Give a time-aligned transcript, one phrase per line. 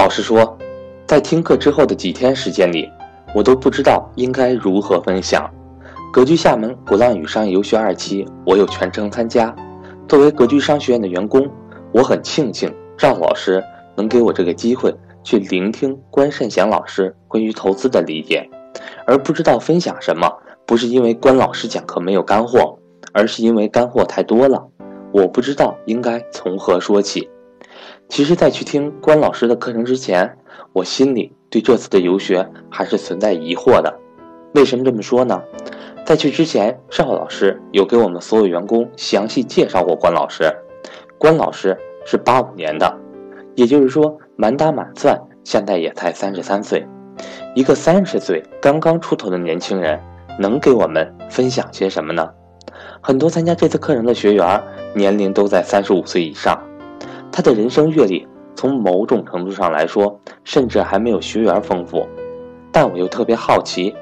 [0.00, 0.56] 老实说，
[1.06, 2.90] 在听课之后的几天时间里，
[3.34, 5.46] 我都不知道应该如何分享。
[6.10, 9.54] 格局厦门鼓浪屿商业游学二期，我有全程参加。
[10.08, 11.46] 作为格局商学院的员工，
[11.92, 13.62] 我很庆幸赵老师
[13.94, 14.90] 能给我这个机会
[15.22, 18.48] 去聆听关胜祥老师关于投资的理解，
[19.06, 20.32] 而不知道分享什么。
[20.64, 22.78] 不是因为关老师讲课没有干货，
[23.12, 24.66] 而是因为干货太多了，
[25.12, 27.28] 我不知道应该从何说起。
[28.08, 30.36] 其实，在去听关老师的课程之前，
[30.72, 33.94] 我心里对这次的游学还是存在疑惑的。
[34.54, 35.40] 为什么这么说呢？
[36.04, 40.44] 在去之前，赵老师有给我们所有员工详细介绍过关老师。
[41.18, 42.98] 关老师是八五年的，
[43.54, 46.84] 也就是说，满打满算现在也才三十三岁。
[47.54, 50.00] 一个三十岁刚刚出头的年轻人，
[50.38, 52.28] 能给我们分享些什么呢？
[53.00, 54.62] 很多参加这次课程的学员
[54.94, 56.60] 年龄都在三十五岁以上。
[57.32, 62.06] 他的人生阅历，从某种程度上来说，甚至还没有学员丰富。
[62.72, 63.94] 但我又特别好奇，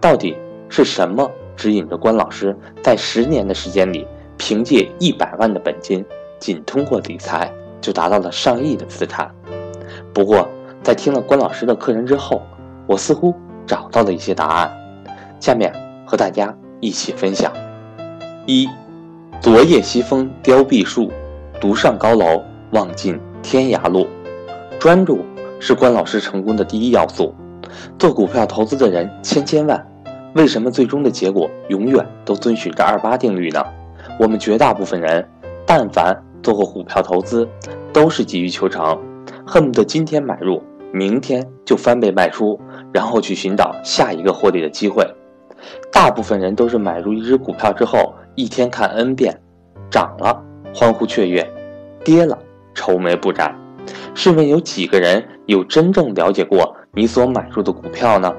[0.00, 0.36] 到底
[0.68, 6.04] 是什么指引着关老师在十年的时间里，凭借一百万的本金，
[6.38, 9.30] 仅通过理财就达到了上亿的资产？
[10.12, 10.48] 不过，
[10.82, 12.42] 在听了关老师的课程之后，
[12.86, 13.34] 我似乎
[13.66, 14.70] 找到了一些答案。
[15.40, 15.72] 下面
[16.06, 17.52] 和大家一起分享：
[18.46, 18.68] 一，
[19.40, 21.10] 昨夜西风凋碧树，
[21.60, 22.42] 独上高楼。
[22.74, 24.08] 望尽天涯路，
[24.80, 25.24] 专注
[25.60, 27.32] 是关老师成功的第一要素。
[27.98, 29.86] 做股票投资的人千千万，
[30.34, 33.64] 为什么最终的结果永远都遵循着二八定律呢？
[34.18, 35.24] 我们绝大部分人，
[35.64, 37.48] 但凡做过股票投资，
[37.92, 39.00] 都是急于求成，
[39.46, 40.60] 恨不得今天买入，
[40.92, 42.60] 明天就翻倍卖出，
[42.92, 45.06] 然后去寻找下一个获利的机会。
[45.92, 49.40] 大部分人都是买入一只股票之后，一天看 N 遍，
[49.90, 50.42] 涨了
[50.74, 51.48] 欢呼雀跃，
[52.04, 52.36] 跌了。
[52.74, 53.54] 愁眉不展，
[54.14, 58.34] 试问有几个人有真正了解过你所买入的股票呢？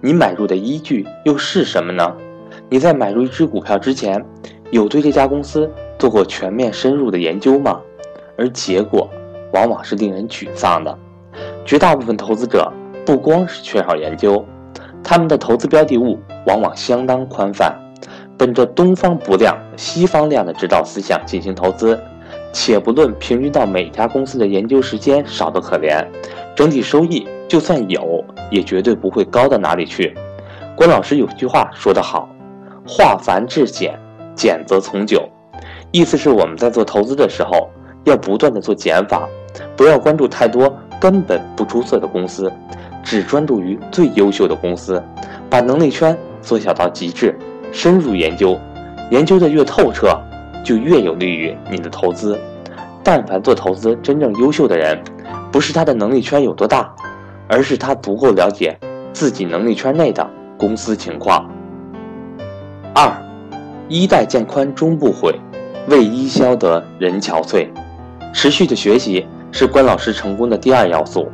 [0.00, 2.14] 你买入的依据又是什么呢？
[2.68, 4.24] 你在买入一只股票之前，
[4.70, 7.80] 有对这家公司做过全面深入的研究吗？
[8.36, 9.08] 而结果
[9.52, 10.98] 往往是令人沮丧的。
[11.64, 12.70] 绝大部分投资者
[13.06, 14.44] 不光是缺少研究，
[15.02, 17.72] 他们的投资标的物往往相当宽泛，
[18.36, 21.98] 本着东方不亮西方亮的指导思想进行投资。
[22.54, 26.06] 且不论平均到每家公司的研究时间少得可怜，
[26.54, 30.14] 整体收益就算有，也绝对不会高到哪里去。
[30.76, 32.28] 关老师有句话说得好
[32.86, 33.98] ：“化繁至简，
[34.36, 35.28] 简则从久。”
[35.90, 37.68] 意思是我们在做投资的时候，
[38.04, 39.28] 要不断的做减法，
[39.76, 42.52] 不要关注太多根本不出色的公司，
[43.02, 45.02] 只专注于最优秀的公司，
[45.50, 47.36] 把能力圈缩小到极致，
[47.72, 48.56] 深入研究，
[49.10, 50.16] 研究的越透彻。
[50.64, 52.36] 就越有利于你的投资。
[53.04, 54.98] 但凡做投资真正优秀的人，
[55.52, 56.90] 不是他的能力圈有多大，
[57.46, 58.76] 而是他足够了解
[59.12, 60.26] 自己能力圈内的
[60.56, 61.46] 公司情况。
[62.94, 63.12] 二，
[63.88, 65.38] 衣带渐宽终不悔，
[65.88, 67.68] 为伊消得人憔悴。
[68.32, 71.28] 持续的学习是关老师成功的第二要素。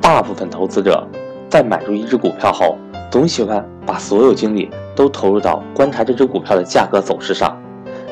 [0.00, 1.06] 大部分投资者
[1.50, 2.76] 在买入一只股票后，
[3.10, 7.54] 总喜欢把所有精力都投入到观察这只股票的价格走势上。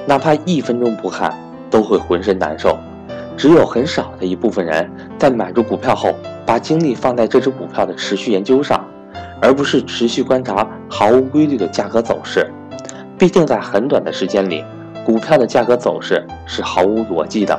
[0.06, 1.32] 哪怕一分钟不看，
[1.70, 2.76] 都会浑身难受。
[3.36, 6.14] 只有很少的一部分人在买入股票后，
[6.44, 8.84] 把精力放在这只股票的持续研究上，
[9.40, 12.46] 而不是持续观察毫无规律的价格走势。
[13.16, 14.64] 毕竟，在很短的时间里，
[15.04, 17.58] 股票的价格走势是毫无逻辑的。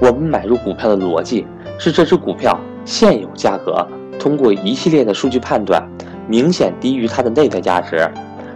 [0.00, 1.46] 我们买入股票的逻辑
[1.78, 3.86] 是，这只股票现有价格
[4.18, 5.82] 通过一系列的数据判断，
[6.28, 8.08] 明显低于它的内在价值。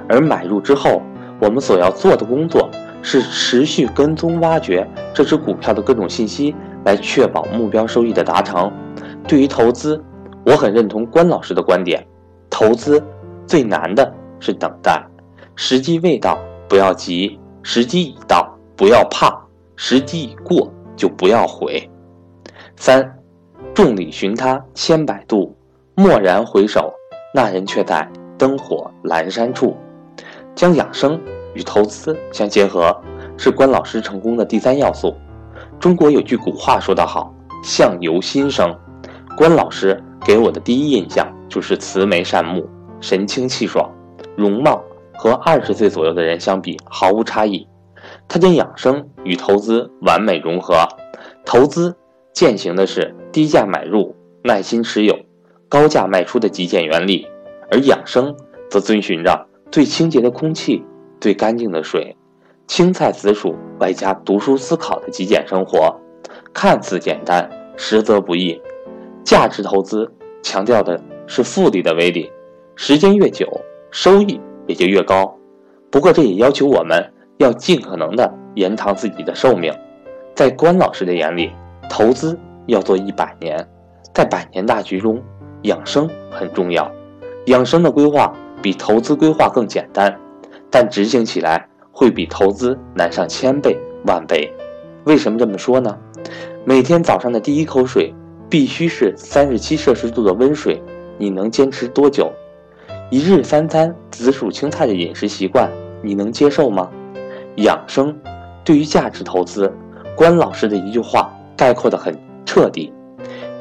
[0.09, 1.03] 而买入之后，
[1.41, 2.71] 我们所要做的工作。
[3.05, 6.57] 是持续跟踪挖掘这只股票的各种信息，
[6.87, 8.73] 来确保目标收益的达成。
[9.29, 10.03] 对于投资，
[10.47, 12.05] 我很认同关老师的观点：
[12.49, 13.05] 投资
[13.47, 14.11] 最难的
[14.41, 15.05] 是等待，
[15.55, 19.39] 时机未到不要急，时机已到不要怕，
[19.77, 21.89] 时机已过就不要悔。
[22.77, 23.19] 三，
[23.75, 25.55] 众里寻他千百度，
[25.97, 26.91] 蓦然回首，
[27.35, 29.77] 那人却在灯火阑珊处。
[30.55, 31.21] 将养生。
[31.55, 32.95] 与投资相结合，
[33.37, 35.15] 是关老师成功的第三要素。
[35.81, 38.77] 中国有句古话说得好：“相由心生。”
[39.37, 42.69] 关老师给我的第一印象就是慈眉善目、
[43.01, 43.91] 神清气爽，
[44.37, 44.83] 容貌
[45.15, 47.67] 和二十岁左右的人相比毫无差异。
[48.29, 50.87] 他将养生与投资完美融合。
[51.45, 51.97] 投资
[52.33, 55.19] 践行的是低价买入、耐心持有、
[55.69, 57.27] 高价卖出的极简原理，
[57.71, 58.35] 而养生
[58.71, 60.85] 则遵循着最清洁的空气。
[61.25, 62.15] 最干净的水，
[62.67, 65.99] 青菜紫薯外加读书思考的极简生活，
[66.53, 67.49] 看似简单，
[67.79, 68.61] 实则不易。
[69.25, 70.13] 价值投资
[70.43, 72.31] 强调的是复利的威力，
[72.77, 73.49] 时间越久，
[73.91, 75.35] 收益也就越高。
[75.91, 77.03] 不过这也要求我们
[77.39, 79.73] 要尽可能的延长自己的寿命。
[80.35, 81.51] 在关老师的眼里，
[81.89, 83.67] 投资要做一百年，
[84.13, 85.23] 在百年大局中，
[85.63, 86.93] 养生很重要。
[87.47, 88.31] 养生的规划
[88.61, 90.15] 比投资规划更简单，
[90.75, 94.53] 但执行起来会比投资难上千倍万倍。
[95.05, 95.97] 为什么这么说呢？
[96.65, 98.13] 每天早上的第一口水
[98.51, 100.83] 必须是三十七摄氏度的温水，
[101.17, 102.29] 你能坚持多久？
[103.09, 105.71] 一日三餐紫薯青菜的饮食习惯，
[106.03, 106.91] 你能接受吗？
[107.59, 108.13] 养生
[108.65, 109.73] 对于价值投资，
[110.17, 112.13] 关老师的一句话概括的很
[112.45, 112.93] 彻底：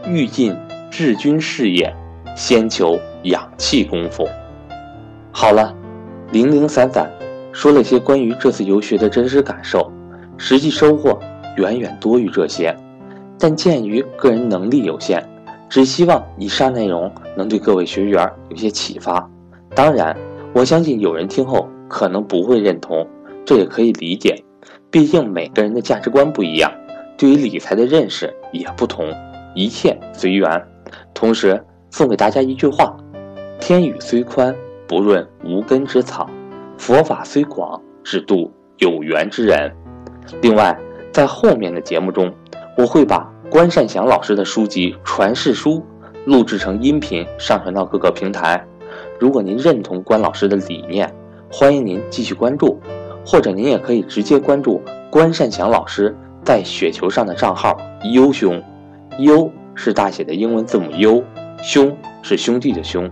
[0.07, 0.57] 欲尽
[0.89, 1.95] 治军事业，
[2.36, 4.27] 先求养气功夫。
[5.31, 5.75] 好了，
[6.31, 7.12] 零零散散
[7.52, 9.92] 说了些关于这次游学的真实感受，
[10.38, 11.20] 实际收获
[11.58, 12.75] 远远多于这些。
[13.38, 15.24] 但鉴于个人能力有限，
[15.70, 19.30] 只希望以上内容能对各位学员有些启发。
[19.75, 20.16] 当然，
[20.54, 23.06] 我相信有人听后可能不会认同，
[23.46, 24.42] 这也可以理解。
[24.90, 26.72] 毕竟每个人的价值观不一样，
[27.18, 29.06] 对于理财的认识也不同，
[29.56, 30.50] 一切随缘。
[31.14, 32.96] 同时送给大家一句话：
[33.60, 34.56] 天宇虽宽，
[34.94, 36.24] 不润无根之草；
[36.78, 39.75] 佛法虽广，只渡有缘之人。
[40.40, 40.78] 另外，
[41.12, 42.31] 在后面的节目中，
[42.78, 45.80] 我会把关善祥老师的书籍《传世书》
[46.25, 48.63] 录制成音频，上传到各个平台。
[49.19, 51.12] 如果您认同关老师的理念，
[51.51, 52.80] 欢迎您继续关注，
[53.25, 54.80] 或者您也可以直接关注
[55.10, 57.75] 关善祥老师在雪球上的账号
[58.13, 58.62] “优兄
[59.18, 61.24] ”，“优”是大写的英文字母 “U”，“
[61.63, 63.10] 兄”是兄弟的“兄”。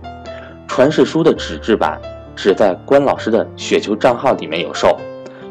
[0.74, 2.00] 传世书》的纸质版
[2.34, 4.98] 只在关老师的雪球账号里面有售，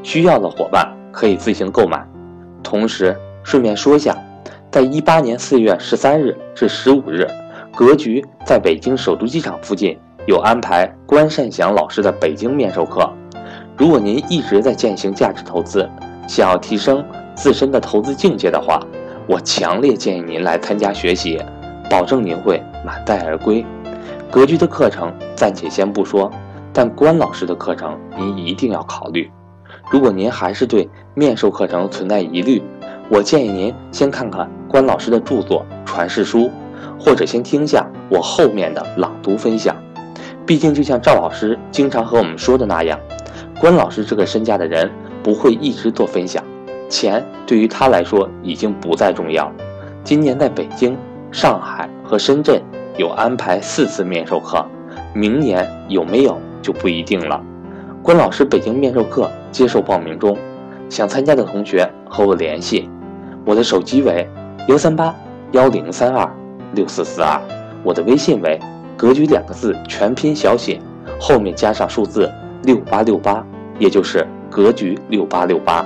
[0.01, 2.03] 需要的伙伴可以自行购买。
[2.63, 4.17] 同时，顺便说一下，
[4.71, 7.27] 在一八年四月十三日至十五日，
[7.75, 9.95] 格局在北京首都机场附近
[10.25, 13.07] 有安排关善祥老师的北京面授课。
[13.77, 15.87] 如果您一直在践行价值投资，
[16.27, 18.79] 想要提升自身的投资境界的话，
[19.27, 21.39] 我强烈建议您来参加学习，
[21.91, 23.63] 保证您会满载而归。
[24.31, 26.31] 格局的课程暂且先不说，
[26.71, 29.29] 但关老师的课程您一定要考虑。
[29.91, 32.63] 如果您还是对面授课程存在疑虑，
[33.09, 36.43] 我建议您先看看关老师的著作《传世书》，
[36.97, 39.75] 或者先听下我后面的朗读分享。
[40.45, 42.97] 毕竟，就像赵老师经常和我们说的那样，
[43.59, 44.89] 关老师这个身价的人
[45.21, 46.41] 不会一直做分享，
[46.87, 49.51] 钱对于他来说已经不再重要。
[50.05, 50.97] 今年在北京、
[51.33, 52.61] 上海和深圳
[52.97, 54.65] 有安排四次面授课，
[55.13, 57.41] 明年有没有就不一定了。
[58.03, 60.37] 关老师北京面授课接受报名中，
[60.89, 62.89] 想参加的同学和我联系。
[63.45, 64.27] 我的手机为
[64.67, 65.15] 幺三八
[65.51, 66.29] 幺零三二
[66.73, 67.39] 六四四二，
[67.83, 68.59] 我的微信为
[68.97, 70.79] “格局”两个字全拼小写，
[71.19, 72.31] 后面加上数字
[72.63, 73.45] 六八六八，
[73.79, 75.85] 也就是“格局六八六八”。